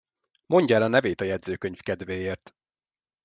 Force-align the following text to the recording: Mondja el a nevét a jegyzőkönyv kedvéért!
Mondja 0.45 0.75
el 0.75 0.81
a 0.83 0.87
nevét 0.87 1.21
a 1.21 1.25
jegyzőkönyv 1.25 1.79
kedvéért! 1.79 2.55